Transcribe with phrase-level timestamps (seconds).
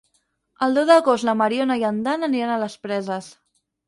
[0.67, 3.29] El deu d'agost na Mariona i en Dan aniran a les Preses.